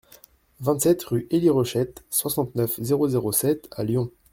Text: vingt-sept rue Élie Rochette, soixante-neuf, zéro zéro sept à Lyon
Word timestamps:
vingt-sept 0.61 1.03
rue 1.03 1.27
Élie 1.29 1.51
Rochette, 1.51 2.03
soixante-neuf, 2.09 2.81
zéro 2.81 3.07
zéro 3.07 3.31
sept 3.31 3.67
à 3.75 3.83
Lyon 3.83 4.09